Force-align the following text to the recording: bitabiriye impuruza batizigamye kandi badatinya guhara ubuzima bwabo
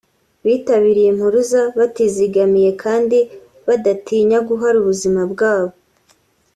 bitabiriye 0.45 1.07
impuruza 1.13 1.61
batizigamye 1.77 2.69
kandi 2.83 3.17
badatinya 3.67 4.37
guhara 4.47 4.75
ubuzima 4.81 5.21
bwabo 5.31 5.75